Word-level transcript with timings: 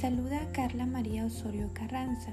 Saluda 0.00 0.46
Carla 0.52 0.86
María 0.86 1.24
Osorio 1.24 1.70
Carranza. 1.72 2.30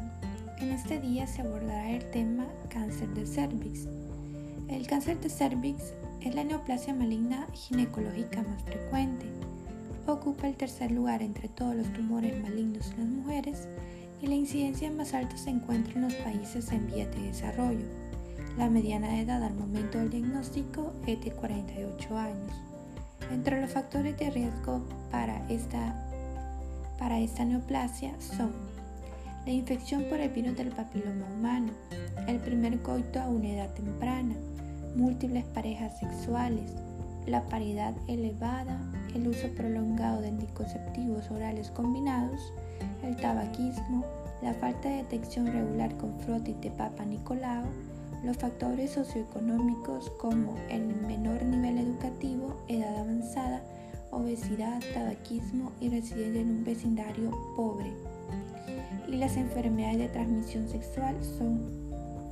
En 0.59 0.69
este 0.69 0.99
día 0.99 1.25
se 1.25 1.41
abordará 1.41 1.89
el 1.89 2.07
tema 2.11 2.45
cáncer 2.69 3.09
de 3.15 3.25
cervix. 3.25 3.87
El 4.67 4.85
cáncer 4.85 5.19
de 5.19 5.29
cervix 5.29 5.95
es 6.21 6.35
la 6.35 6.43
neoplasia 6.43 6.93
maligna 6.93 7.47
ginecológica 7.53 8.43
más 8.43 8.61
frecuente. 8.61 9.25
Ocupa 10.05 10.47
el 10.47 10.55
tercer 10.55 10.91
lugar 10.91 11.23
entre 11.23 11.49
todos 11.49 11.75
los 11.75 11.91
tumores 11.91 12.39
malignos 12.43 12.91
en 12.91 12.99
las 12.99 13.09
mujeres 13.09 13.67
y 14.21 14.27
la 14.27 14.35
incidencia 14.35 14.91
más 14.91 15.15
alta 15.15 15.35
se 15.35 15.49
encuentra 15.49 15.95
en 15.95 16.03
los 16.03 16.13
países 16.13 16.71
en 16.71 16.85
vías 16.85 17.09
de 17.15 17.23
desarrollo. 17.23 17.87
La 18.59 18.69
mediana 18.69 19.19
edad 19.19 19.41
al 19.43 19.55
momento 19.55 19.97
del 19.97 20.11
diagnóstico 20.11 20.93
es 21.07 21.19
de 21.25 21.31
48 21.31 22.15
años. 22.15 22.51
Entre 23.31 23.59
los 23.59 23.71
factores 23.71 24.15
de 24.19 24.29
riesgo 24.29 24.85
para 25.09 25.49
esta, 25.49 26.04
para 26.97 27.19
esta 27.19 27.45
neoplasia 27.45 28.13
son 28.19 28.51
la 29.45 29.51
infección 29.51 30.05
por 30.09 30.19
el 30.19 30.29
virus 30.29 30.57
del 30.57 30.69
papiloma 30.69 31.25
humano, 31.37 31.71
el 32.27 32.37
primer 32.39 32.81
coito 32.81 33.21
a 33.21 33.27
una 33.27 33.49
edad 33.49 33.73
temprana, 33.73 34.35
múltiples 34.95 35.45
parejas 35.45 35.99
sexuales, 35.99 36.71
la 37.27 37.43
paridad 37.45 37.93
elevada, 38.07 38.79
el 39.13 39.27
uso 39.27 39.47
prolongado 39.55 40.21
de 40.21 40.29
anticonceptivos 40.29 41.29
orales 41.29 41.69
combinados, 41.71 42.53
el 43.03 43.15
tabaquismo, 43.17 44.03
la 44.41 44.53
falta 44.55 44.89
de 44.89 44.97
detección 44.97 45.47
regular 45.47 45.95
con 45.97 46.19
frotis 46.21 46.59
de 46.61 46.71
Papa 46.71 47.05
Nicolau, 47.05 47.65
los 48.23 48.37
factores 48.37 48.91
socioeconómicos 48.91 50.09
como 50.19 50.55
el 50.69 50.87
menor 51.07 51.43
nivel 51.43 51.77
educativo, 51.77 52.55
edad 52.67 52.97
avanzada, 52.97 53.24
obesidad, 54.15 54.81
tabaquismo 54.93 55.71
y 55.81 55.89
residencia 55.89 56.41
en 56.41 56.49
un 56.49 56.63
vecindario 56.63 57.31
pobre. 57.55 57.91
Y 59.07 59.17
las 59.17 59.37
enfermedades 59.37 59.99
de 59.99 60.07
transmisión 60.07 60.67
sexual 60.69 61.15
son 61.37 61.61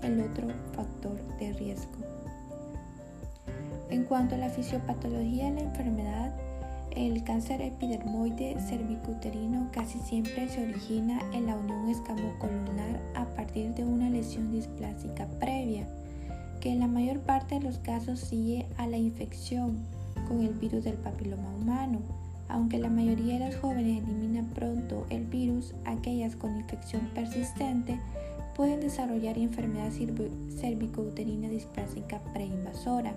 el 0.02 0.22
otro 0.22 0.48
factor 0.76 1.22
de 1.40 1.54
riesgo. 1.54 1.92
En 3.90 4.06
cuanto 4.06 4.36
a 4.36 4.40
la 4.40 4.50
fisiopatología 4.50 5.46
de 5.46 5.52
la 5.52 5.62
enfermedad, 5.62 6.34
el 6.96 7.24
cáncer 7.24 7.62
epidermoide 7.62 8.56
cervicuterino 8.60 9.70
casi 9.72 10.00
siempre 10.00 10.48
se 10.48 10.64
origina 10.64 11.20
en 11.34 11.48
la 11.48 11.56
unión 11.56 11.90
escamocolumnar 11.90 13.02
a 13.16 13.26
partir 13.36 13.74
de 13.74 13.84
una 13.84 14.10
lesión 14.10 14.52
displásica 14.52 15.28
previa, 15.40 15.88
que 16.60 16.72
en 16.72 16.80
la 16.80 16.88
mayor 16.88 17.20
parte 17.20 17.56
de 17.56 17.62
los 17.62 17.80
casos 17.80 18.20
sigue 18.20 18.68
a 18.78 18.88
la 18.88 18.98
infección 18.98 19.80
el 20.42 20.54
virus 20.54 20.84
del 20.84 20.96
papiloma 20.96 21.54
humano. 21.56 22.00
Aunque 22.50 22.78
la 22.78 22.90
mayoría 22.90 23.36
de 23.36 23.52
las 23.52 23.56
jóvenes 23.56 24.04
eliminan 24.04 24.48
pronto 24.48 25.06
el 25.10 25.26
virus, 25.26 25.74
aquellas 25.86 26.36
con 26.36 26.56
infección 26.56 27.10
persistente 27.14 28.00
pueden 28.56 28.82
desarrollar 28.82 29.38
enfermedad 29.38 29.92
cervicouterina 29.92 31.50
displásica 31.50 32.20
preinvasora. 32.34 33.14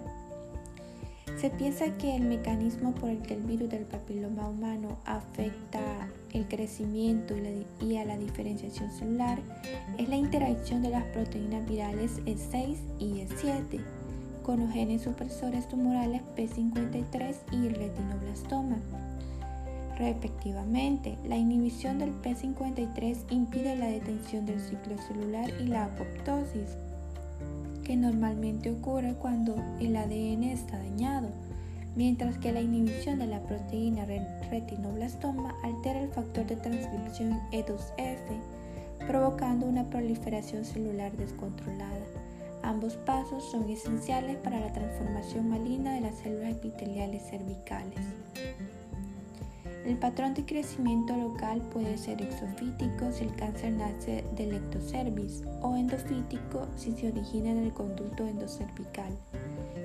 Se 1.38 1.50
piensa 1.50 1.98
que 1.98 2.16
el 2.16 2.22
mecanismo 2.22 2.94
por 2.94 3.10
el 3.10 3.20
que 3.20 3.34
el 3.34 3.42
virus 3.42 3.68
del 3.68 3.84
papiloma 3.84 4.48
humano 4.48 4.96
afecta 5.04 6.08
el 6.32 6.48
crecimiento 6.48 7.34
y, 7.82 7.96
a 7.96 8.04
la 8.06 8.16
diferenciación 8.16 8.90
celular 8.90 9.38
es 9.98 10.08
la 10.08 10.16
interacción 10.16 10.82
de 10.82 10.90
las 10.90 11.04
proteínas 11.04 11.68
virales 11.68 12.22
E6 12.24 12.76
y 12.98 13.20
E7 13.20 13.95
con 14.46 14.60
los 14.60 14.70
genes 14.70 15.02
supresores 15.02 15.66
tumorales 15.66 16.22
P53 16.36 17.34
y 17.50 17.68
retinoblastoma. 17.68 18.76
Respectivamente, 19.98 21.18
la 21.24 21.36
inhibición 21.36 21.98
del 21.98 22.12
P53 22.22 23.24
impide 23.30 23.74
la 23.74 23.88
detención 23.88 24.46
del 24.46 24.60
ciclo 24.60 24.96
celular 25.08 25.50
y 25.60 25.64
la 25.64 25.86
apoptosis, 25.86 26.76
que 27.82 27.96
normalmente 27.96 28.70
ocurre 28.70 29.14
cuando 29.14 29.56
el 29.80 29.96
ADN 29.96 30.44
está 30.44 30.78
dañado, 30.78 31.28
mientras 31.96 32.38
que 32.38 32.52
la 32.52 32.60
inhibición 32.60 33.18
de 33.18 33.26
la 33.26 33.40
proteína 33.40 34.04
retinoblastoma 34.04 35.56
altera 35.64 36.02
el 36.02 36.10
factor 36.10 36.46
de 36.46 36.54
transcripción 36.54 37.40
E2F, 37.50 39.08
provocando 39.08 39.66
una 39.66 39.90
proliferación 39.90 40.64
celular 40.64 41.10
descontrolada. 41.16 42.15
Ambos 42.66 42.96
pasos 42.96 43.44
son 43.44 43.70
esenciales 43.70 44.38
para 44.38 44.58
la 44.58 44.72
transformación 44.72 45.48
maligna 45.48 45.92
de 45.92 46.00
las 46.00 46.16
células 46.16 46.50
epiteliales 46.50 47.22
cervicales. 47.30 48.00
El 49.86 49.96
patrón 49.98 50.34
de 50.34 50.44
crecimiento 50.44 51.16
local 51.16 51.62
puede 51.72 51.96
ser 51.96 52.20
exofítico 52.20 53.12
si 53.12 53.22
el 53.22 53.36
cáncer 53.36 53.72
nace 53.72 54.24
del 54.36 54.54
ectocervis 54.54 55.44
o 55.62 55.76
endofítico 55.76 56.66
si 56.74 56.90
se 56.90 57.06
origina 57.06 57.52
en 57.52 57.58
el 57.58 57.72
conducto 57.72 58.26
endocervical. 58.26 59.16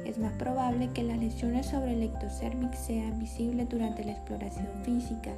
Es 0.04 0.18
más 0.18 0.34
probable 0.34 0.90
que 0.92 1.04
las 1.04 1.20
lesiones 1.20 1.68
sobre 1.68 1.94
el 1.94 2.02
ectocervix 2.02 2.80
sean 2.80 3.20
visibles 3.20 3.70
durante 3.70 4.04
la 4.04 4.14
exploración 4.14 4.68
física. 4.84 5.34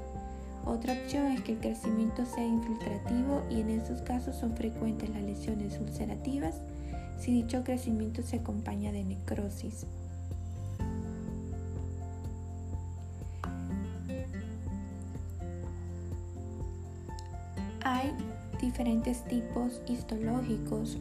Otra 0.66 0.94
opción 0.94 1.34
es 1.34 1.42
que 1.42 1.52
el 1.52 1.60
crecimiento 1.60 2.26
sea 2.26 2.46
infiltrativo 2.46 3.42
y 3.50 3.60
en 3.60 3.70
estos 3.70 4.02
casos 4.02 4.38
son 4.38 4.56
frecuentes 4.56 5.10
las 5.10 5.24
lesiones 5.24 5.78
ulcerativas 5.78 6.62
si 7.24 7.32
dicho 7.32 7.64
crecimiento 7.64 8.22
se 8.22 8.36
acompaña 8.36 8.92
de 8.92 9.06
necrosis. 9.06 9.86
Hay 17.86 18.12
diferentes 18.60 19.24
tipos 19.24 19.82
histológicos 19.88 20.98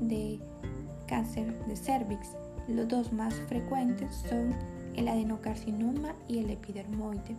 de 0.00 0.40
cáncer 1.06 1.56
de 1.66 1.76
cervix. 1.76 2.30
Los 2.66 2.88
dos 2.88 3.12
más 3.12 3.32
frecuentes 3.48 4.16
son 4.28 4.52
el 4.96 5.06
adenocarcinoma 5.06 6.16
y 6.26 6.38
el 6.38 6.50
epidermoide. 6.50 7.36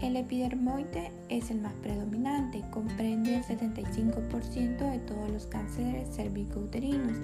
El 0.00 0.16
epidermoide 0.16 1.12
es 1.28 1.50
el 1.50 1.60
más 1.60 1.72
predominante, 1.74 2.62
comprende 2.70 3.36
el 3.36 3.44
75% 3.44 4.90
de 4.90 4.98
todos 4.98 5.30
los 5.30 5.46
cánceres 5.46 6.14
cervicouterinos 6.14 7.16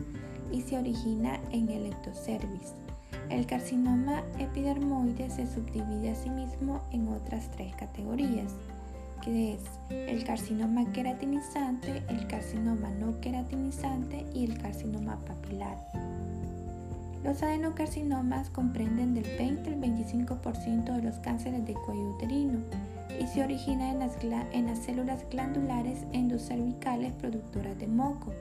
y 0.52 0.62
se 0.62 0.78
origina 0.78 1.40
en 1.50 1.68
el 1.68 1.86
ectocervix. 1.86 2.74
El 3.28 3.46
carcinoma 3.46 4.22
epidermoide 4.38 5.30
se 5.30 5.46
subdivide 5.46 6.10
a 6.10 6.14
sí 6.14 6.30
mismo 6.30 6.82
en 6.92 7.08
otras 7.08 7.50
tres 7.50 7.74
categorías 7.76 8.54
que 9.22 9.54
es 9.54 9.60
el 9.90 10.24
carcinoma 10.24 10.90
queratinizante, 10.92 12.02
el 12.08 12.26
carcinoma 12.26 12.90
no 12.90 13.20
queratinizante 13.20 14.24
y 14.32 14.44
el 14.44 14.58
carcinoma 14.58 15.18
papilar. 15.26 15.76
Los 17.22 17.42
adenocarcinomas 17.42 18.48
comprenden 18.48 19.12
del 19.12 19.24
20 19.36 19.68
al 19.68 19.80
25% 19.80 20.96
de 20.96 21.02
los 21.02 21.16
cánceres 21.18 21.66
de 21.66 21.74
cuello 21.74 22.14
uterino 22.14 22.60
y 23.20 23.26
se 23.26 23.44
originan 23.44 24.00
en 24.52 24.66
las, 24.66 24.78
células 24.78 25.28
glandulares 25.30 26.06
endocervicales 26.12 27.12
productoras 27.12 27.78
de 27.78 27.86
moco. 27.88 28.32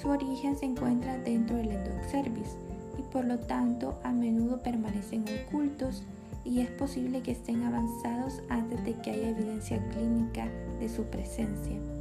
Su 0.00 0.08
origen 0.08 0.56
se 0.56 0.66
encuentra 0.66 1.18
dentro 1.18 1.56
del 1.56 1.72
endocervis 1.72 2.56
y 2.96 3.02
por 3.02 3.24
lo 3.24 3.40
tanto 3.40 3.98
a 4.04 4.12
menudo 4.12 4.62
permanecen 4.62 5.24
ocultos 5.46 6.04
y 6.44 6.60
es 6.60 6.70
posible 6.70 7.22
que 7.22 7.32
estén 7.32 7.64
avanzados 7.64 8.40
antes 8.50 8.84
de 8.84 8.94
que 9.00 9.10
haya 9.10 9.30
evidencia 9.30 9.84
clínica 9.88 10.46
de 10.78 10.88
su 10.88 11.02
presencia. 11.04 11.93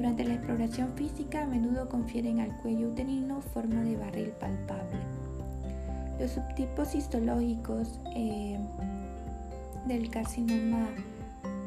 Durante 0.00 0.24
la 0.24 0.32
exploración 0.32 0.94
física 0.96 1.42
a 1.42 1.46
menudo 1.46 1.86
confieren 1.90 2.40
al 2.40 2.56
cuello 2.62 2.88
uterino 2.88 3.42
forma 3.42 3.82
de 3.82 3.98
barril 3.98 4.30
palpable. 4.40 4.98
Los 6.18 6.30
subtipos 6.30 6.94
histológicos 6.94 8.00
eh, 8.16 8.58
del 9.86 10.08
carcinoma 10.08 10.88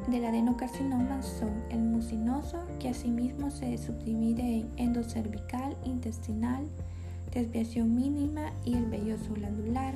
del 0.07 0.25
adenocarcinoma 0.25 1.21
son 1.21 1.51
el 1.69 1.81
mucinoso, 1.81 2.57
que 2.79 2.89
asimismo 2.89 3.51
se 3.51 3.77
subdivide 3.77 4.41
en 4.61 4.71
endocervical, 4.77 5.77
intestinal, 5.85 6.65
desviación 7.31 7.93
mínima 7.93 8.51
y 8.65 8.73
el 8.73 8.85
velloso 8.85 9.31
glandular. 9.35 9.93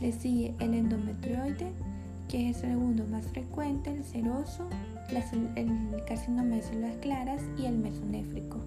Le 0.00 0.10
sigue 0.10 0.56
el 0.58 0.74
endometrioide, 0.74 1.70
que 2.28 2.50
es 2.50 2.62
el 2.62 2.70
segundo 2.70 3.04
más 3.06 3.26
frecuente, 3.26 3.90
el 3.90 4.04
seroso, 4.04 4.68
el 5.56 6.02
carcinoma 6.06 6.56
de 6.56 6.62
células 6.62 6.96
claras 7.00 7.42
y 7.58 7.66
el 7.66 7.78
mesonéfrico. 7.78 8.58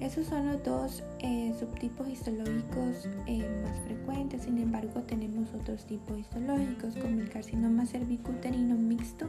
Esos 0.00 0.28
son 0.28 0.46
los 0.46 0.62
dos 0.62 1.02
eh, 1.18 1.52
subtipos 1.58 2.08
histológicos 2.08 3.08
eh, 3.26 3.44
más 3.64 3.76
frecuentes, 3.80 4.42
sin 4.42 4.58
embargo 4.58 5.02
tenemos 5.02 5.52
otros 5.54 5.84
tipos 5.86 6.16
histológicos 6.18 6.94
como 6.94 7.20
el 7.20 7.28
carcinoma 7.28 7.84
cervicuterino 7.84 8.76
mixto, 8.76 9.26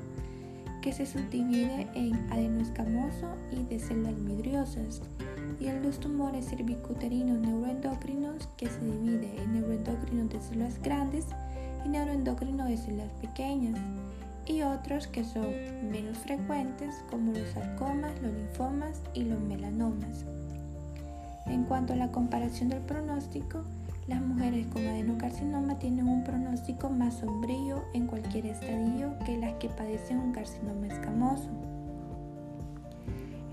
que 0.83 0.93
se 0.93 1.07
subdivide 1.07 1.87
en 1.95 2.13
adenoescamoso 2.31 3.27
y 3.51 3.63
de 3.63 3.79
células 3.79 4.17
midriosas 4.19 5.01
y 5.59 5.67
en 5.67 5.81
los 5.83 5.99
tumores 5.99 6.45
cervicuterinos 6.45 7.39
neuroendocrinos 7.39 8.47
que 8.55 8.67
se 8.67 8.79
divide 8.79 9.41
en 9.41 9.53
neuroendocrinos 9.53 10.29
de 10.29 10.39
células 10.39 10.81
grandes 10.81 11.25
y 11.85 11.89
neuroendocrinos 11.89 12.67
de 12.67 12.77
células 12.77 13.11
pequeñas. 13.21 13.79
y 14.45 14.63
otros 14.63 15.05
que 15.05 15.23
son 15.23 15.45
menos 15.91 16.17
frecuentes 16.17 17.03
como 17.11 17.31
los 17.33 17.47
sarcomas, 17.49 18.19
los 18.19 18.33
linfomas 18.33 18.99
y 19.13 19.25
los 19.25 19.39
melanomas. 19.39 20.25
En 21.45 21.65
cuanto 21.65 21.93
a 21.93 21.97
la 21.97 22.11
comparación 22.11 22.69
del 22.69 22.81
pronóstico, 22.81 23.63
las 24.07 24.21
mujeres 24.21 24.65
con 24.73 24.87
adenocarcinoma 24.87 25.77
tienen 25.77 26.07
un 26.07 26.23
pronóstico 26.23 26.89
más 26.89 27.19
sombrío 27.19 27.83
en 27.93 28.07
cualquier 28.07 28.47
estadio 28.47 29.13
que 29.23 29.37
las 29.37 29.53
que 29.59 29.69
padecen 29.69 30.17
un 30.17 30.31
carcinoma 30.31 30.87
escamoso. 30.87 31.49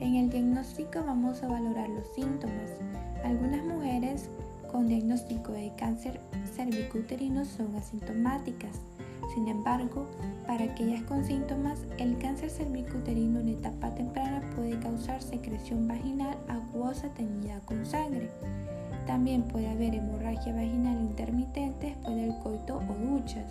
En 0.01 0.15
el 0.15 0.31
diagnóstico 0.31 1.05
vamos 1.05 1.43
a 1.43 1.49
valorar 1.49 1.91
los 1.91 2.07
síntomas. 2.15 2.71
Algunas 3.23 3.65
mujeres 3.67 4.31
con 4.77 4.89
diagnóstico 4.89 5.53
de 5.53 5.73
cáncer 5.79 6.21
cervicuterino 6.55 7.47
son 7.47 7.75
asintomáticas. 7.77 8.77
Sin 9.35 9.49
embargo, 9.49 10.07
para 10.47 10.65
aquellas 10.65 11.03
con 11.05 11.25
síntomas, 11.25 11.79
el 11.97 12.19
cáncer 12.19 12.51
cervicuterino 12.51 13.41
en 13.41 13.49
etapa 13.49 13.95
temprana 13.95 14.43
puede 14.55 14.79
causar 14.79 15.23
secreción 15.23 15.89
vaginal 15.89 16.37
acuosa 16.49 17.09
teñida 17.15 17.59
con 17.61 17.87
sangre. 17.87 18.29
También 19.07 19.45
puede 19.45 19.67
haber 19.69 19.95
hemorragia 19.95 20.53
vaginal 20.53 21.01
intermitente 21.01 21.87
después 21.87 22.15
del 22.15 22.37
coito 22.43 22.77
o 22.77 22.95
duchas. 23.13 23.51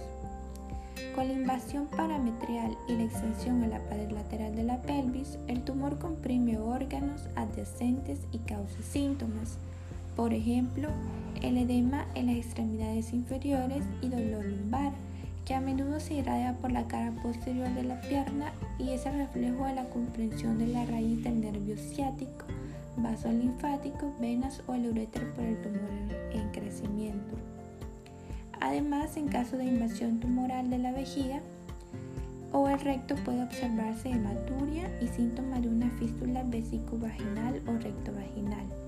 Con 1.16 1.28
la 1.28 1.34
invasión 1.34 1.88
parametrial 1.88 2.78
y 2.88 2.98
la 2.98 3.04
extensión 3.04 3.64
a 3.64 3.68
la 3.68 3.80
pared 3.90 4.12
lateral 4.12 4.56
de 4.56 4.64
la 4.64 4.80
pelvis, 4.84 5.40
el 5.48 5.64
tumor 5.64 5.98
comprime 5.98 6.60
órganos 6.60 7.28
adyacentes 7.36 8.20
y 8.32 8.38
causa 8.38 8.80
síntomas. 8.84 9.58
Por 10.16 10.34
ejemplo, 10.34 10.90
el 11.42 11.58
edema 11.58 12.06
en 12.16 12.28
las 12.28 12.38
extremidades 12.38 13.14
inferiores 13.14 13.84
y 14.02 14.10
dolor 14.10 14.46
lumbar, 14.46 14.94
que 15.46 15.54
a 15.54 15.62
menudo 15.62 16.00
se 16.00 16.16
irradia 16.16 16.58
por 16.62 16.72
la 16.72 16.88
cara 16.88 17.12
posterior 17.22 17.70
de 17.76 17.84
la 17.84 18.02
pierna 18.02 18.52
y 18.80 18.92
es 18.92 19.06
el 19.06 19.18
reflejo 19.18 19.66
de 19.66 19.76
la 19.76 19.90
comprensión 19.90 20.58
de 20.58 20.68
la 20.68 20.86
raíz 20.86 21.24
del 21.24 21.42
nervio 21.42 21.78
ciático 21.78 22.46
vaso 22.98 23.30
linfático, 23.30 24.14
venas 24.20 24.62
o 24.68 24.74
el 24.74 24.88
uréter 24.88 25.30
por 25.34 25.44
el 25.44 25.62
tumor 25.62 25.90
en 26.32 26.50
crecimiento. 26.52 27.36
Además, 28.62 29.18
en 29.18 29.28
caso 29.28 29.58
de 29.58 29.66
invasión 29.66 30.20
tumoral 30.20 30.70
de 30.70 30.78
la 30.78 30.92
vejiga 30.92 31.42
o 32.52 32.70
el 32.70 32.80
recto 32.80 33.16
puede 33.16 33.44
observarse 33.44 34.10
hematuria 34.10 34.90
y 35.02 35.08
síntomas 35.08 35.62
de 35.62 35.70
una 35.70 35.90
fístula 35.92 36.44
vesicovaginal 36.44 37.62
o 37.68 37.74
rectovaginal. 37.74 38.85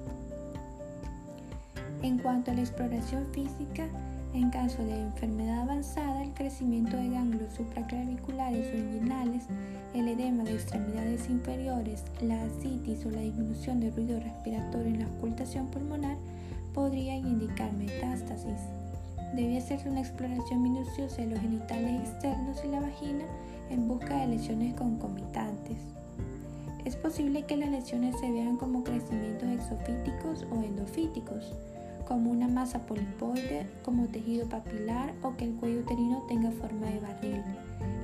En 2.04 2.20
cuanto 2.20 2.52
a 2.52 2.54
la 2.54 2.62
exploración 2.62 3.26
física, 3.34 3.88
en 4.34 4.52
caso 4.52 4.84
de 4.84 5.02
enfermedad 5.02 5.62
avanzada, 5.62 6.24
el 6.24 6.34
crecimiento 6.34 6.96
de 6.96 7.10
ganglios 7.10 7.54
supraclaviculares 7.54 8.72
o 8.72 8.78
inguinales, 8.78 9.46
el 9.96 10.08
edema 10.08 10.44
de 10.44 10.54
extremidades 10.54 11.28
inferiores, 11.28 12.04
la 12.22 12.44
ascitis 12.44 13.04
o 13.06 13.10
la 13.10 13.22
disminución 13.22 13.80
del 13.80 13.96
ruido 13.96 14.20
respiratorio 14.20 14.94
en 14.94 15.00
la 15.00 15.08
ocultación 15.08 15.68
pulmonar 15.68 16.18
podrían 16.74 17.26
indicar 17.26 17.74
metástasis. 17.74 18.60
Debe 19.36 19.58
hacerse 19.58 19.90
una 19.90 20.02
exploración 20.02 20.62
minuciosa 20.62 21.24
de 21.24 21.28
los 21.28 21.40
genitales 21.40 22.08
externos 22.08 22.64
y 22.64 22.68
la 22.68 22.80
vagina 22.80 23.26
en 23.72 23.88
busca 23.88 24.20
de 24.20 24.28
lesiones 24.28 24.76
concomitantes. 24.76 25.78
Es 26.86 26.96
posible 26.96 27.44
que 27.44 27.58
las 27.58 27.70
lesiones 27.70 28.16
se 28.20 28.32
vean 28.32 28.56
como 28.58 28.84
crecimientos 28.84 29.50
exofíticos 29.50 30.46
o 30.52 30.64
endofíticos 30.64 31.54
como 32.08 32.32
una 32.32 32.48
masa 32.48 32.80
polipoide, 32.80 33.68
como 33.84 34.08
tejido 34.08 34.48
papilar 34.48 35.14
o 35.24 35.36
que 35.36 35.44
el 35.46 35.56
cuello 35.56 35.82
uterino 35.82 36.24
tenga 36.30 36.52
forma 36.52 36.88
de 36.88 37.00
barril, 37.00 37.44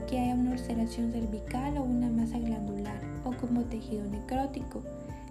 que 0.09 0.19
haya 0.19 0.35
una 0.35 0.51
ulceración 0.51 1.11
cervical 1.11 1.77
o 1.77 1.83
una 1.83 2.09
masa 2.09 2.37
glandular 2.37 2.99
o 3.23 3.31
como 3.31 3.61
tejido 3.61 4.03
necrótico. 4.05 4.81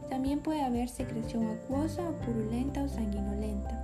También 0.08 0.40
puede 0.40 0.62
haber 0.62 0.88
secreción 0.88 1.46
acuosa 1.48 2.08
o 2.08 2.12
purulenta 2.24 2.82
o 2.82 2.88
sanguinolenta. 2.88 3.78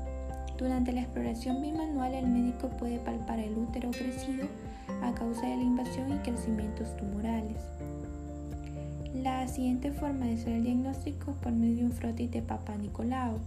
Durante 0.56 0.92
la 0.92 1.02
exploración 1.02 1.60
bimanual 1.60 2.14
el 2.14 2.26
médico 2.26 2.68
puede 2.68 2.98
palpar 2.98 3.38
el 3.38 3.56
útero 3.56 3.90
crecido 3.90 4.46
a 5.02 5.12
causa 5.12 5.46
de 5.46 5.56
la 5.56 5.62
invasión 5.62 6.12
y 6.12 6.18
crecimientos 6.18 6.96
tumorales. 6.96 7.62
La 9.14 9.46
siguiente 9.48 9.92
forma 9.92 10.26
de 10.26 10.34
hacer 10.34 10.54
el 10.54 10.64
diagnóstico 10.64 11.32
es 11.32 11.36
por 11.38 11.52
medio 11.52 11.76
de 11.76 11.84
un 11.84 11.92
frotis 11.92 12.30
de 12.30 12.42
Papa 12.42 12.74
Nicolau. 12.76 13.38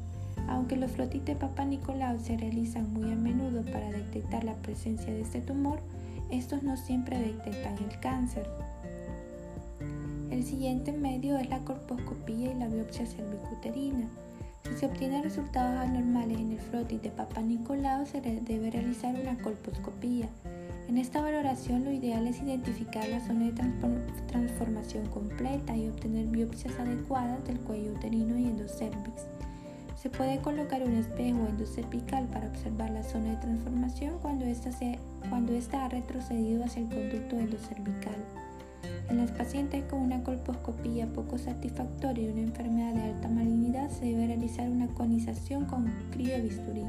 Aunque 0.47 0.75
los 0.75 0.91
flotis 0.91 1.25
de 1.25 1.35
Papa 1.35 1.65
Nicolau 1.65 2.19
se 2.19 2.37
realizan 2.37 2.91
muy 2.93 3.11
a 3.11 3.15
menudo 3.15 3.63
para 3.63 3.91
detectar 3.91 4.43
la 4.43 4.55
presencia 4.55 5.13
de 5.13 5.21
este 5.21 5.41
tumor, 5.41 5.79
estos 6.29 6.63
no 6.63 6.77
siempre 6.77 7.19
detectan 7.19 7.77
el 7.77 7.99
cáncer. 7.99 8.47
El 10.29 10.43
siguiente 10.43 10.91
medio 10.91 11.37
es 11.37 11.49
la 11.49 11.59
corposcopía 11.59 12.51
y 12.51 12.55
la 12.55 12.67
biopsia 12.67 13.05
cervicuterina. 13.05 14.07
Si 14.63 14.77
se 14.77 14.85
obtienen 14.85 15.23
resultados 15.23 15.77
anormales 15.79 16.39
en 16.39 16.51
el 16.53 16.59
frotis 16.59 17.01
de 17.01 17.09
Papa 17.09 17.41
Nicolau, 17.41 18.05
se 18.05 18.21
debe 18.21 18.71
realizar 18.71 19.13
una 19.13 19.37
colposcopía. 19.41 20.29
En 20.87 20.97
esta 20.97 21.21
valoración 21.21 21.85
lo 21.85 21.91
ideal 21.91 22.27
es 22.27 22.41
identificar 22.41 23.07
la 23.07 23.19
zona 23.19 23.45
de 23.45 23.53
transformación 24.27 25.05
completa 25.07 25.75
y 25.75 25.87
obtener 25.87 26.25
biopsias 26.27 26.77
adecuadas 26.79 27.45
del 27.45 27.59
cuello 27.59 27.93
uterino 27.93 28.37
y 28.37 28.45
endocervix. 28.45 29.25
Se 30.01 30.09
puede 30.09 30.39
colocar 30.39 30.81
un 30.81 30.95
espejo 30.95 31.45
endocervical 31.47 32.25
para 32.29 32.47
observar 32.47 32.89
la 32.89 33.03
zona 33.03 33.29
de 33.29 33.35
transformación 33.35 34.15
cuando 34.19 34.45
ésta, 34.45 34.71
cuando 35.29 35.53
ha 35.73 35.89
retrocedido 35.89 36.65
hacia 36.65 36.81
el 36.81 36.89
conducto 36.89 37.37
endocervical. 37.37 38.15
En 39.09 39.17
los 39.17 39.29
pacientes 39.29 39.83
con 39.83 39.99
una 39.99 40.23
colposcopía 40.23 41.05
poco 41.05 41.37
satisfactoria 41.37 42.23
y 42.23 42.31
una 42.31 42.41
enfermedad 42.41 42.95
de 42.95 43.11
alta 43.11 43.27
malignidad 43.27 43.91
se 43.91 44.05
debe 44.05 44.25
realizar 44.25 44.67
una 44.71 44.87
conización 44.87 45.65
con 45.65 45.85
criobisturí. 46.09 46.85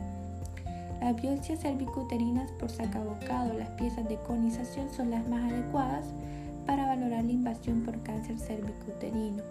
Las 1.03 1.21
biopsias 1.21 1.61
cervicuterinas 1.61 2.51
por 2.53 2.71
sacabocado, 2.71 3.53
las 3.53 3.69
piezas 3.73 4.09
de 4.09 4.17
conización 4.27 4.89
son 4.89 5.11
las 5.11 5.29
más 5.29 5.53
adecuadas 5.53 6.07
para 6.67 6.87
valorar 6.87 7.25
la 7.25 7.33
invasión 7.33 7.83
por 7.83 8.03
cáncer 8.05 8.39
cervicuterino. 8.39 9.43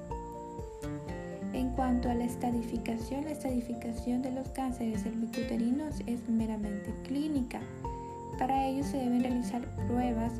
En 1.71 1.77
cuanto 1.77 2.09
a 2.09 2.15
la 2.15 2.25
estadificación, 2.25 3.23
la 3.23 3.31
estadificación 3.31 4.21
de 4.21 4.29
los 4.31 4.49
cánceres 4.49 5.03
cervicuterinos 5.03 6.01
es 6.05 6.27
meramente 6.27 6.93
clínica. 7.07 7.61
Para 8.37 8.67
ello 8.67 8.83
se 8.83 8.97
deben 8.97 9.23
realizar 9.23 9.61
pruebas 9.87 10.33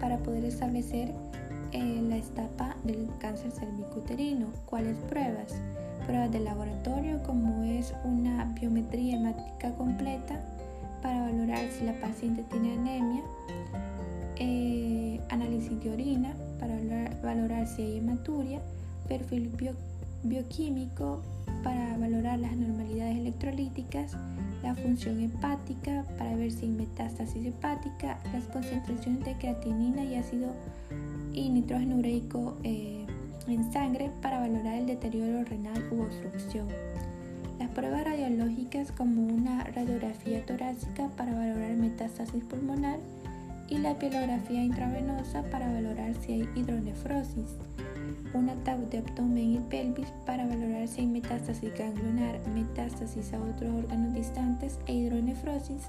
para 0.00 0.18
poder 0.18 0.44
establecer 0.44 1.12
eh, 1.70 2.02
la 2.08 2.16
etapa 2.16 2.74
del 2.82 3.08
cáncer 3.20 3.52
cervicuterino. 3.52 4.48
¿Cuáles 4.66 4.96
pruebas? 5.08 5.54
Pruebas 6.04 6.32
de 6.32 6.40
laboratorio 6.40 7.22
como 7.22 7.62
es 7.62 7.94
una 8.02 8.44
biometría 8.60 9.18
hemática 9.18 9.70
completa 9.76 10.42
para 11.00 11.20
valorar 11.20 11.64
si 11.70 11.84
la 11.84 11.92
paciente 12.00 12.42
tiene 12.50 12.72
anemia, 12.72 13.22
eh, 14.34 15.20
análisis 15.28 15.80
de 15.80 15.92
orina 15.92 16.34
para 16.58 16.74
valorar, 17.22 17.68
si 17.68 17.82
hay 17.82 17.98
hematuria, 17.98 18.60
perfil 19.06 19.48
bioquímico 20.22 21.22
para 21.62 21.96
valorar 21.98 22.38
las 22.38 22.56
normalidades 22.56 23.16
electrolíticas, 23.18 24.16
la 24.62 24.74
función 24.74 25.20
hepática 25.20 26.04
para 26.16 26.34
ver 26.36 26.50
si 26.50 26.66
hay 26.66 26.72
metástasis 26.72 27.46
hepática, 27.46 28.18
las 28.32 28.44
concentraciones 28.44 29.24
de 29.24 29.34
creatinina 29.34 30.04
y 30.04 30.16
ácido 30.16 30.52
y 31.32 31.48
nitrógeno 31.50 31.96
ureico 31.96 32.56
eh, 32.64 33.06
en 33.46 33.72
sangre 33.72 34.10
para 34.22 34.40
valorar 34.40 34.74
el 34.74 34.86
deterioro 34.86 35.44
renal 35.44 35.82
u 35.90 36.02
obstrucción. 36.02 36.68
Las 37.58 37.70
pruebas 37.70 38.04
radiológicas 38.04 38.92
como 38.92 39.26
una 39.26 39.64
radiografía 39.64 40.44
torácica 40.46 41.08
para 41.16 41.34
valorar 41.34 41.74
metástasis 41.76 42.44
pulmonar 42.44 42.98
y 43.68 43.78
la 43.78 43.98
pielografía 43.98 44.62
intravenosa 44.62 45.42
para 45.50 45.72
valorar 45.72 46.14
si 46.20 46.32
hay 46.32 46.48
hidronefrosis 46.54 47.56
un 48.34 48.50
ataúd 48.50 48.86
de 48.86 48.98
abdomen 48.98 49.54
y 49.54 49.58
pelvis 49.58 50.08
para 50.26 50.46
valorar 50.46 50.86
si 50.88 51.02
hay 51.02 51.06
metástasis 51.06 51.72
ganglionar, 51.76 52.38
metástasis 52.54 53.32
a 53.32 53.40
otros 53.40 53.72
órganos 53.84 54.14
distantes 54.14 54.78
e 54.86 54.94
hidronefrosis, 54.94 55.88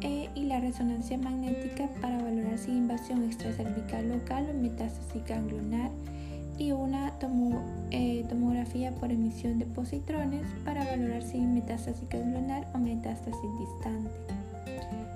e, 0.00 0.28
y 0.34 0.44
la 0.44 0.60
resonancia 0.60 1.18
magnética 1.18 1.88
para 2.00 2.22
valorar 2.22 2.58
si 2.58 2.70
hay 2.70 2.78
invasión 2.78 3.24
extracervical 3.24 4.08
local 4.08 4.48
o 4.50 4.62
metástasis 4.62 5.24
ganglionar, 5.26 5.90
y 6.58 6.72
una 6.72 7.12
eh, 7.90 8.24
tomografía 8.28 8.94
por 8.94 9.10
emisión 9.10 9.58
de 9.58 9.66
positrones 9.66 10.46
para 10.64 10.84
valorar 10.84 11.22
si 11.22 11.38
hay 11.38 11.46
metástasis 11.46 12.08
ganglionar 12.08 12.68
o 12.74 12.78
metástasis 12.78 13.50
distante. 13.58 14.10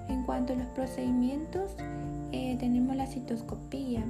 En 0.08 0.24
cuanto 0.24 0.52
a 0.52 0.56
los 0.56 0.66
procedimientos, 0.68 1.76
eh, 2.32 2.56
tenemos 2.58 2.96
la 2.96 3.06
citoscopía, 3.06 4.02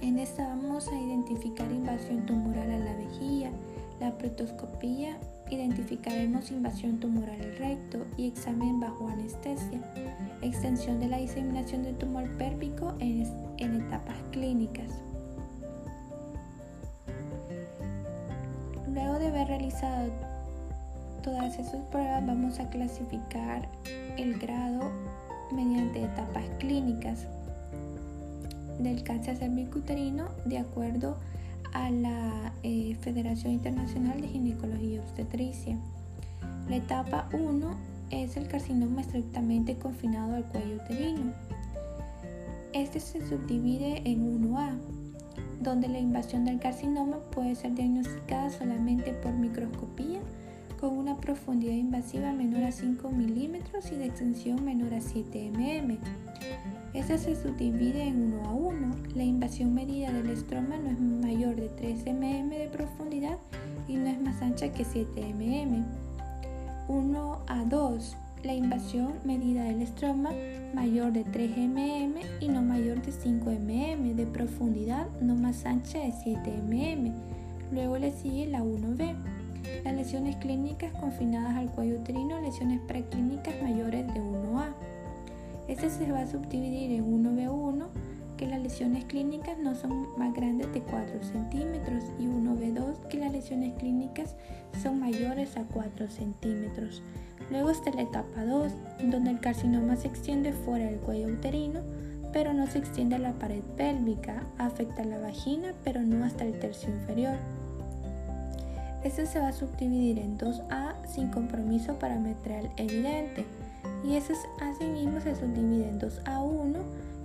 en 0.00 0.18
esta 0.18 0.48
vamos 0.48 0.88
a 0.88 0.98
identificar 0.98 1.70
invasión 1.70 2.26
tumoral 2.26 2.70
a 2.70 2.78
la 2.78 2.94
vejiga, 2.94 3.50
la 4.00 4.16
protoscopía 4.18 5.18
identificaremos 5.50 6.50
invasión 6.50 6.98
tumoral 6.98 7.40
al 7.40 7.56
recto 7.56 8.06
y 8.16 8.28
examen 8.28 8.80
bajo 8.80 9.08
anestesia, 9.08 9.80
extensión 10.42 11.00
de 11.00 11.08
la 11.08 11.18
diseminación 11.18 11.82
del 11.82 11.96
tumor 11.96 12.28
pélvico 12.36 12.94
en, 12.98 13.24
en 13.58 13.80
etapas 13.82 14.16
clínicas. 14.30 14.90
Luego 18.92 19.18
de 19.18 19.28
haber 19.28 19.48
realizado 19.48 20.10
todas 21.22 21.58
esas 21.58 21.82
pruebas, 21.86 22.26
vamos 22.26 22.60
a 22.60 22.68
clasificar 22.70 23.68
el 24.16 24.38
grado 24.38 24.90
mediante 25.52 26.04
etapas 26.04 26.44
clínicas 26.58 27.26
del 28.78 29.02
cáncer 29.02 29.36
cervicuterino 29.36 30.28
de 30.44 30.58
acuerdo 30.58 31.16
a 31.72 31.90
la 31.90 32.52
eh, 32.62 32.96
Federación 33.00 33.52
Internacional 33.52 34.20
de 34.20 34.28
Ginecología 34.28 34.94
y 34.94 34.98
Obstetricia. 34.98 35.76
La 36.68 36.76
etapa 36.76 37.28
1 37.32 37.74
es 38.10 38.36
el 38.36 38.48
carcinoma 38.48 39.00
estrictamente 39.00 39.76
confinado 39.76 40.36
al 40.36 40.44
cuello 40.44 40.76
uterino. 40.76 41.32
Este 42.72 43.00
se 43.00 43.26
subdivide 43.26 44.02
en 44.04 44.50
1A, 44.50 44.76
donde 45.60 45.88
la 45.88 45.98
invasión 45.98 46.44
del 46.44 46.58
carcinoma 46.58 47.18
puede 47.30 47.54
ser 47.54 47.74
diagnosticada 47.74 48.50
solamente 48.50 49.12
por 49.12 49.32
microscopía 49.32 50.20
con 50.80 50.98
una 50.98 51.16
profundidad 51.16 51.72
invasiva 51.72 52.32
menor 52.32 52.64
a 52.64 52.72
5 52.72 53.10
milímetros 53.10 53.90
y 53.90 53.96
de 53.96 54.06
extensión 54.06 54.64
menor 54.64 54.92
a 54.92 55.00
7 55.00 55.50
mm. 55.50 56.63
Esta 56.94 57.18
se 57.18 57.34
subdivide 57.34 58.06
en 58.06 58.34
1 58.34 58.48
a 58.48 58.52
1. 58.52 58.94
La 59.16 59.24
invasión 59.24 59.74
medida 59.74 60.12
del 60.12 60.30
estroma 60.30 60.76
no 60.76 60.90
es 60.90 61.00
mayor 61.00 61.56
de 61.56 61.68
3 61.68 62.04
mm 62.06 62.50
de 62.50 62.68
profundidad 62.72 63.36
y 63.88 63.96
no 63.96 64.06
es 64.06 64.20
más 64.20 64.40
ancha 64.40 64.72
que 64.72 64.84
7 64.84 65.34
mm. 65.34 65.84
1 66.86 67.38
a 67.48 67.64
2. 67.64 68.16
La 68.44 68.54
invasión 68.54 69.14
medida 69.24 69.64
del 69.64 69.82
estroma 69.82 70.30
mayor 70.72 71.12
de 71.12 71.24
3 71.24 71.56
mm 71.56 72.14
y 72.38 72.48
no 72.48 72.62
mayor 72.62 73.02
de 73.02 73.10
5 73.10 73.50
mm 73.50 74.14
de 74.14 74.26
profundidad 74.26 75.08
no 75.20 75.34
más 75.34 75.66
ancha 75.66 75.98
de 75.98 76.12
7 76.12 76.62
mm. 76.62 77.74
Luego 77.74 77.98
le 77.98 78.12
sigue 78.12 78.46
la 78.46 78.62
1B. 78.62 79.16
Las 79.82 79.94
lesiones 79.94 80.36
clínicas 80.36 80.92
confinadas 80.92 81.56
al 81.56 81.72
cuello 81.72 81.96
uterino, 81.96 82.40
lesiones 82.40 82.80
preclínicas 82.82 83.54
mayores 83.60 84.06
de 84.14 84.20
1A. 84.20 84.74
Este 85.68 85.88
se 85.88 86.10
va 86.12 86.20
a 86.20 86.26
subdividir 86.26 86.92
en 86.92 87.06
1B1, 87.06 87.86
que 88.36 88.46
las 88.46 88.60
lesiones 88.60 89.04
clínicas 89.04 89.58
no 89.58 89.74
son 89.74 90.08
más 90.18 90.34
grandes 90.34 90.72
de 90.74 90.82
4 90.82 91.22
centímetros, 91.22 92.04
y 92.18 92.26
1B2, 92.26 93.08
que 93.08 93.18
las 93.18 93.32
lesiones 93.32 93.74
clínicas 93.74 94.34
son 94.82 95.00
mayores 95.00 95.56
a 95.56 95.64
4 95.64 96.08
centímetros. 96.08 97.02
Luego 97.50 97.70
está 97.70 97.92
la 97.92 98.02
etapa 98.02 98.44
2, 98.44 98.72
donde 99.10 99.30
el 99.30 99.40
carcinoma 99.40 99.96
se 99.96 100.08
extiende 100.08 100.52
fuera 100.52 100.86
del 100.86 100.98
cuello 100.98 101.28
uterino, 101.28 101.80
pero 102.32 102.52
no 102.52 102.66
se 102.66 102.78
extiende 102.78 103.16
a 103.16 103.20
la 103.20 103.32
pared 103.32 103.62
pélvica, 103.76 104.42
afecta 104.58 105.04
la 105.04 105.18
vagina, 105.18 105.72
pero 105.84 106.02
no 106.02 106.24
hasta 106.24 106.44
el 106.44 106.58
tercio 106.58 106.90
inferior. 106.90 107.36
Este 109.04 109.26
se 109.26 109.38
va 109.38 109.48
a 109.48 109.52
subdividir 109.52 110.18
en 110.18 110.36
2A 110.38 111.06
sin 111.06 111.28
compromiso 111.28 111.98
parametral 111.98 112.70
evidente 112.76 113.44
y 114.06 114.16
esos 114.16 114.38
asimismo 114.60 115.20
se 115.20 115.34
subdividen 115.34 115.88
en 115.88 116.00
2A1 116.00 116.76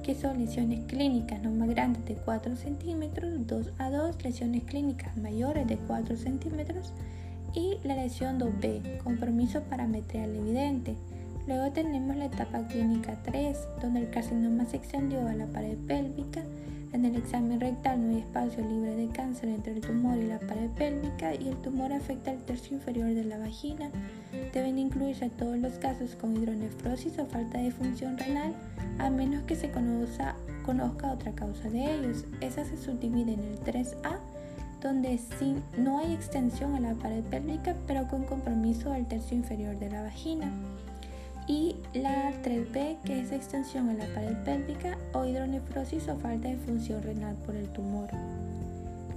que 0.03 0.15
son 0.15 0.39
lesiones 0.39 0.85
clínicas 0.85 1.41
no 1.43 1.51
más 1.51 1.69
grandes 1.69 2.03
de 2.05 2.15
4 2.15 2.55
centímetros, 2.55 3.31
2A2 3.47 4.23
lesiones 4.23 4.63
clínicas 4.63 5.15
mayores 5.17 5.67
de 5.67 5.77
4 5.77 6.15
centímetros 6.15 6.93
y 7.53 7.77
la 7.83 7.95
lesión 7.95 8.39
2B, 8.39 8.99
compromiso 9.03 9.61
parametral 9.63 10.35
evidente. 10.35 10.95
Luego 11.47 11.71
tenemos 11.71 12.15
la 12.15 12.25
etapa 12.25 12.65
clínica 12.67 13.17
3, 13.23 13.57
donde 13.81 14.01
el 14.01 14.09
carcinoma 14.09 14.65
se 14.65 14.77
extendió 14.77 15.27
a 15.27 15.33
la 15.33 15.47
pared 15.47 15.77
pélvica 15.87 16.43
en 16.91 17.05
el 17.05 17.15
examen 17.15 17.59
rectal 17.59 18.01
no 18.01 18.15
hay 18.15 18.21
espacio 18.21 18.63
libre 18.63 18.95
de 18.95 19.07
cáncer 19.09 19.49
entre 19.49 19.73
el 19.73 19.81
tumor 19.81 20.17
y 20.17 20.27
la 20.27 20.39
pared 20.39 20.69
pélvica 20.71 21.35
y 21.35 21.49
el 21.49 21.55
tumor 21.57 21.93
afecta 21.93 22.31
el 22.31 22.39
tercio 22.39 22.75
inferior 22.75 23.13
de 23.13 23.23
la 23.23 23.37
vagina. 23.37 23.91
Deben 24.53 24.79
incluirse 24.79 25.29
todos 25.29 25.57
los 25.57 25.73
casos 25.73 26.15
con 26.15 26.35
hidronefrosis 26.35 27.19
o 27.19 27.25
falta 27.27 27.59
de 27.59 27.71
función 27.71 28.17
renal, 28.17 28.53
a 28.97 29.09
menos 29.09 29.43
que 29.43 29.55
se 29.55 29.69
conozca, 29.71 30.35
otra 31.11 31.31
causa 31.33 31.69
de 31.69 31.95
ellos. 31.95 32.25
Esa 32.41 32.63
se 32.65 32.77
subdivide 32.77 33.33
en 33.33 33.39
el 33.39 33.59
3A, 33.61 34.17
donde 34.81 35.17
sí, 35.39 35.55
no 35.77 35.99
hay 35.99 36.13
extensión 36.13 36.75
a 36.75 36.79
la 36.79 36.93
pared 36.93 37.23
pélvica, 37.23 37.75
pero 37.87 38.07
con 38.07 38.23
compromiso 38.23 38.91
al 38.91 39.07
tercio 39.07 39.35
inferior 39.35 39.77
de 39.77 39.89
la 39.89 40.03
vagina 40.03 40.51
y 41.49 41.75
la 41.95 42.31
3B, 42.43 43.01
que 43.03 43.19
es 43.19 43.31
extensión 43.31 43.89
a 43.89 43.93
la 43.95 44.05
pared 44.13 44.37
pélvica 44.45 44.97
o 45.13 45.25
hidronefrosis 45.25 46.07
o 46.07 46.15
falta 46.15 46.47
de 46.47 46.57
función 46.57 47.01
renal 47.01 47.35
por 47.43 47.55
el 47.55 47.67
tumor. 47.69 48.07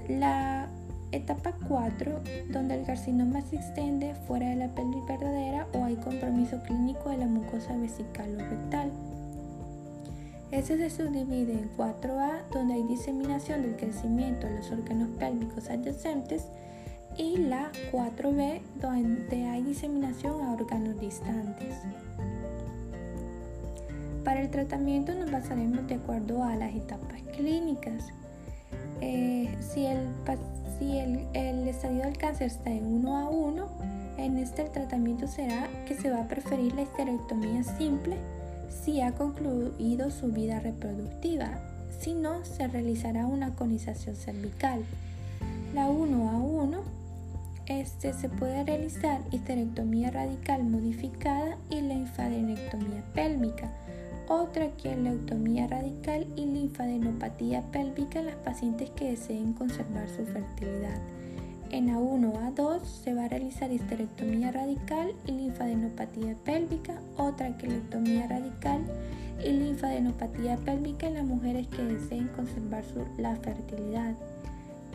La 0.09 0.67
etapa 1.12 1.53
4, 1.69 2.21
donde 2.51 2.77
el 2.77 2.87
carcinoma 2.87 3.43
se 3.43 3.57
extiende 3.57 4.15
fuera 4.27 4.49
de 4.49 4.57
la 4.57 4.69
pelvis 4.69 5.07
verdadera 5.07 5.67
o 5.75 5.85
hay 5.85 5.97
compromiso 5.97 6.61
clínico 6.62 7.11
de 7.11 7.19
la 7.19 7.27
mucosa 7.27 7.77
vesical 7.77 8.35
o 8.35 8.39
rectal. 8.39 8.91
Este 10.51 10.79
se 10.79 10.89
subdivide 10.89 11.53
en 11.53 11.71
4A, 11.77 12.49
donde 12.51 12.75
hay 12.75 12.83
diseminación 12.85 13.61
del 13.61 13.77
crecimiento 13.77 14.47
de 14.47 14.57
los 14.57 14.71
órganos 14.71 15.11
pélvicos 15.19 15.69
adyacentes, 15.69 16.47
y 17.16 17.37
la 17.37 17.71
4B, 17.90 18.61
donde 18.81 19.47
hay 19.47 19.62
diseminación 19.62 20.40
a 20.42 20.52
órganos 20.52 20.99
distantes. 21.00 21.76
Para 24.25 24.40
el 24.40 24.50
tratamiento 24.50 25.14
nos 25.14 25.31
basaremos 25.31 25.87
de 25.88 25.97
acuerdo 25.97 26.45
a 26.45 26.54
las 26.54 26.75
etapas 26.75 27.21
clínicas. 27.37 28.04
Eh, 29.00 29.52
si, 29.61 29.87
el, 29.87 29.99
si 30.78 30.99
el, 30.99 31.26
el, 31.35 31.66
estadio 31.66 32.02
del 32.02 32.16
cáncer 32.16 32.47
está 32.47 32.71
en 32.71 32.87
1 32.87 33.16
a 33.16 33.28
1, 33.28 33.69
en 34.19 34.38
este 34.38 34.62
el 34.62 34.71
tratamiento 34.71 35.26
será 35.26 35.69
que 35.87 35.95
se 35.95 36.11
va 36.11 36.23
a 36.23 36.28
preferir 36.28 36.73
la 36.75 36.83
histerectomía 36.83 37.64
simple 37.64 38.16
si 38.85 39.00
ha 39.00 39.12
concluido 39.12 40.11
su 40.11 40.28
vida 40.28 40.61
reproductiva. 40.61 41.59
Si 42.00 42.14
no, 42.14 42.45
se 42.45 42.69
realizará 42.69 43.26
una 43.26 43.54
conización 43.54 44.14
cervical. 44.14 44.85
La 45.75 45.87
1 45.87 46.31
a 46.31 46.37
1 46.37 47.01
este 47.81 48.12
se 48.12 48.29
puede 48.29 48.64
realizar 48.64 49.21
histerectomía 49.31 50.11
radical 50.11 50.64
modificada 50.64 51.57
y 51.71 51.81
linfadenectomía 51.81 53.02
pélvica 53.14 53.71
o 54.29 54.45
traqueoleutomía 54.45 55.67
radical 55.67 56.26
y 56.37 56.47
linfadenopatía 56.47 57.62
pélvica 57.73 58.21
en 58.21 58.26
las 58.26 58.37
pacientes 58.37 58.91
que 58.91 59.11
deseen 59.11 59.52
conservar 59.52 60.09
su 60.09 60.25
fertilidad. 60.25 61.00
En 61.71 61.88
A1 61.88 62.55
A2 62.55 62.85
se 62.85 63.14
va 63.14 63.25
a 63.25 63.29
realizar 63.29 63.73
histerectomía 63.73 64.52
radical 64.52 65.14
y 65.26 65.33
linfadenopatía 65.33 66.35
pélvica 66.45 67.00
o 67.17 67.33
traqueolectomía 67.33 68.26
radical 68.29 68.83
y 69.43 69.52
linfadenopatía 69.52 70.57
pélvica 70.59 71.07
en 71.07 71.14
las 71.14 71.25
mujeres 71.25 71.67
que 71.69 71.83
deseen 71.83 72.29
conservar 72.29 72.85
su, 72.85 73.07
la 73.19 73.37
fertilidad. 73.37 74.14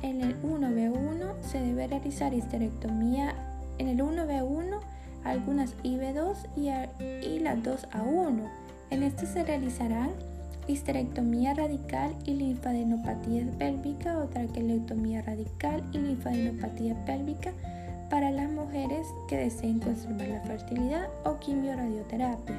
En 0.01 0.21
el 0.21 0.41
1B1 0.41 1.41
se 1.41 1.59
debe 1.59 1.87
realizar 1.87 2.33
histerectomía 2.33 3.33
en 3.77 3.87
el 3.87 3.99
1B1 3.99 4.79
algunas 5.23 5.75
IB2 5.83 6.35
y, 6.55 6.69
y 7.25 7.39
las 7.39 7.57
2A1 7.59 8.49
en 8.89 9.03
este 9.03 9.25
se 9.25 9.43
realizarán 9.43 10.11
histerectomía 10.67 11.53
radical 11.53 12.15
y 12.25 12.33
linfadenopatía 12.33 13.45
pélvica 13.57 14.17
o 14.17 14.27
traqueotomía 14.27 15.21
radical 15.21 15.83
y 15.93 15.97
linfadenopatía 15.97 16.95
pélvica 17.05 17.51
para 18.09 18.31
las 18.31 18.49
mujeres 18.49 19.07
que 19.27 19.37
deseen 19.37 19.79
conservar 19.79 20.27
la 20.27 20.41
fertilidad 20.41 21.07
o 21.25 21.37
quimioradioterapia. 21.39 22.55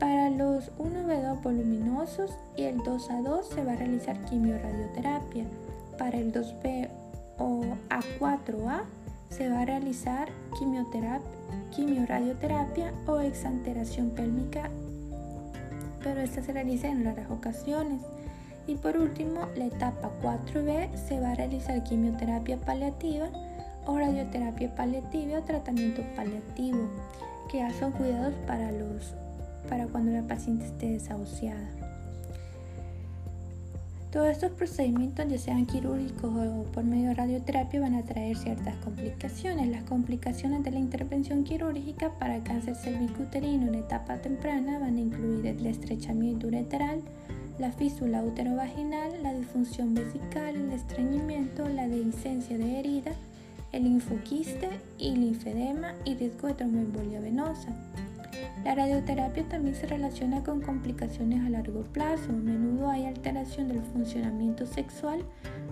Para 0.00 0.30
los 0.30 0.72
1B2 0.78 1.42
voluminosos 1.42 2.32
y 2.56 2.64
el 2.64 2.78
2A2 2.78 3.44
se 3.44 3.64
va 3.64 3.72
a 3.72 3.76
realizar 3.76 4.18
quimioradioterapia. 4.24 5.44
Para 5.98 6.18
el 6.18 6.32
2B 6.32 6.88
o 7.38 7.64
A4A 7.90 8.82
se 9.30 9.48
va 9.48 9.62
a 9.62 9.64
realizar 9.64 10.28
quimioradioterapia 11.74 12.92
o 13.06 13.20
exanteración 13.20 14.10
pélvica 14.10 14.70
pero 16.06 16.20
esta 16.20 16.40
se 16.40 16.52
realiza 16.52 16.86
en 16.86 17.04
raras 17.04 17.28
ocasiones. 17.32 18.00
Y 18.68 18.76
por 18.76 18.96
último, 18.96 19.48
la 19.56 19.66
etapa 19.66 20.08
4B 20.22 20.94
se 20.94 21.18
va 21.18 21.32
a 21.32 21.34
realizar 21.34 21.82
quimioterapia 21.82 22.58
paliativa 22.58 23.26
o 23.86 23.98
radioterapia 23.98 24.72
paliativa 24.76 25.40
o 25.40 25.42
tratamiento 25.42 26.02
paliativo, 26.14 26.88
que 27.50 27.58
ya 27.58 27.72
son 27.72 27.90
cuidados 27.90 28.34
para, 28.46 28.70
los, 28.70 29.14
para 29.68 29.88
cuando 29.88 30.12
la 30.12 30.22
paciente 30.22 30.66
esté 30.66 30.92
desahuciada. 30.92 31.85
Todos 34.16 34.28
estos 34.28 34.52
procedimientos, 34.52 35.28
ya 35.28 35.36
sean 35.36 35.66
quirúrgicos 35.66 36.30
o 36.34 36.62
por 36.72 36.84
medio 36.84 37.08
de 37.10 37.16
radioterapia, 37.16 37.80
van 37.82 37.96
a 37.96 38.02
traer 38.02 38.34
ciertas 38.34 38.74
complicaciones. 38.76 39.68
Las 39.68 39.82
complicaciones 39.82 40.64
de 40.64 40.70
la 40.70 40.78
intervención 40.78 41.44
quirúrgica 41.44 42.18
para 42.18 42.42
cáncer 42.42 42.76
cervicuterino 42.76 43.66
en 43.66 43.74
etapa 43.74 44.16
temprana 44.16 44.78
van 44.78 44.96
a 44.96 45.00
incluir 45.00 45.46
el 45.46 45.66
estrechamiento 45.66 46.46
ureteral, 46.46 47.02
la 47.58 47.72
fístula 47.72 48.22
uterovaginal, 48.22 49.22
la 49.22 49.34
disfunción 49.34 49.92
vesical, 49.92 50.56
el 50.56 50.72
estreñimiento, 50.72 51.68
la 51.68 51.86
dehiscencia 51.86 52.56
de 52.56 52.78
herida, 52.78 53.12
el 53.72 53.84
linfoquiste 53.84 54.70
y 54.96 55.14
linfedema 55.14 55.92
y 56.06 56.14
riesgo 56.14 56.48
de 56.48 56.54
tromboembolia 56.54 57.20
venosa. 57.20 57.68
La 58.64 58.74
radioterapia 58.74 59.48
también 59.48 59.74
se 59.74 59.86
relaciona 59.86 60.42
con 60.42 60.60
complicaciones 60.60 61.44
a 61.46 61.50
largo 61.50 61.82
plazo. 61.82 62.30
A 62.30 62.36
menudo 62.36 62.90
hay 62.90 63.06
alteración 63.06 63.68
del 63.68 63.82
funcionamiento 63.82 64.66
sexual 64.66 65.20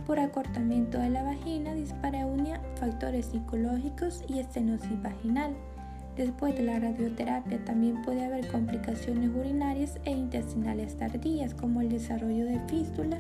por 0.07 0.21
acortamiento 0.21 0.99
de 0.99 1.11
la 1.11 1.23
vagina, 1.23 1.75
dispareunia, 1.75 2.61
factores 2.79 3.26
psicológicos 3.26 4.23
y 4.29 4.38
estenosis 4.38 5.03
vaginal. 5.03 5.55
Después 6.17 6.55
de 6.55 6.62
la 6.62 6.79
radioterapia 6.79 7.64
también 7.64 8.00
puede 8.03 8.25
haber 8.25 8.47
complicaciones 8.47 9.31
urinarias 9.35 9.99
e 10.05 10.12
intestinales 10.12 10.97
tardías 10.97 11.55
como 11.55 11.81
el 11.81 11.88
desarrollo 11.88 12.47
de 12.47 12.61
fístula, 12.69 13.19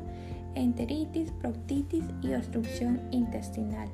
enteritis, 0.54 1.32
proctitis 1.32 2.04
y 2.22 2.34
obstrucción 2.34 3.00
intestinal. 3.10 3.88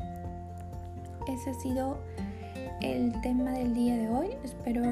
Ese 1.27 1.50
ha 1.50 1.55
sido 1.55 1.99
el 2.83 3.19
tema 3.23 3.53
del 3.53 3.73
día 3.73 3.97
de 3.97 4.09
hoy. 4.11 4.29
Espero 4.45 4.83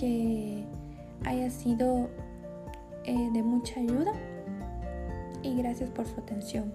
que 0.00 0.64
haya 1.26 1.50
sido 1.50 2.08
eh, 3.04 3.30
de 3.32 3.42
mucha 3.42 3.78
ayuda 3.78 4.12
y 5.42 5.56
gracias 5.56 5.90
por 5.90 6.06
su 6.06 6.18
atención. 6.20 6.72